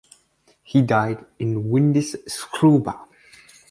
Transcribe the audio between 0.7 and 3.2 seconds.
died in Windischleuba.